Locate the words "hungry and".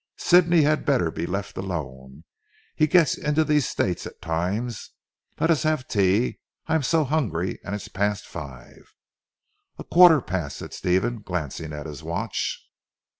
7.03-7.75